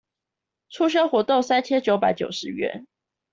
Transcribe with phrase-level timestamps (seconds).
[0.71, 2.87] 促銷活動三千九百九十元